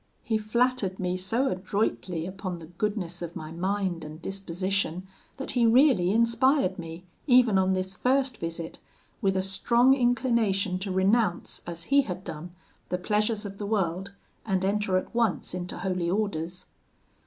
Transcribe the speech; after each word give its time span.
He 0.23 0.39
flattered 0.39 0.97
me 0.99 1.15
so 1.15 1.49
adroitly 1.49 2.25
upon 2.25 2.57
the 2.57 2.65
goodness 2.65 3.21
of 3.21 3.35
my 3.35 3.51
mind 3.51 4.03
and 4.03 4.19
disposition, 4.19 5.05
that 5.37 5.51
he 5.51 5.67
really 5.67 6.09
inspired 6.09 6.79
me, 6.79 7.05
even 7.27 7.59
on 7.59 7.73
this 7.73 7.93
first 7.95 8.37
visit, 8.37 8.79
with 9.21 9.37
a 9.37 9.43
strong 9.43 9.93
inclination 9.93 10.79
to 10.79 10.91
renounce, 10.91 11.61
as 11.67 11.83
he 11.93 12.01
had 12.01 12.23
done, 12.23 12.49
the 12.89 12.97
pleasures 12.97 13.45
of 13.45 13.59
the 13.59 13.67
world, 13.67 14.11
and 14.43 14.65
enter 14.65 14.97
at 14.97 15.13
once 15.13 15.53
into 15.53 15.77
holy 15.77 16.09
orders. 16.09 16.65